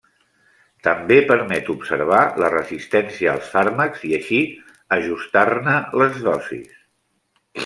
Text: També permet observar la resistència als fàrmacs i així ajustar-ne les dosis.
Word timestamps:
També 0.85 1.17
permet 1.31 1.67
observar 1.73 2.21
la 2.45 2.49
resistència 2.55 3.29
als 3.35 3.51
fàrmacs 3.57 4.07
i 4.09 4.15
així 4.21 4.41
ajustar-ne 4.99 5.77
les 6.03 6.19
dosis. 6.31 6.83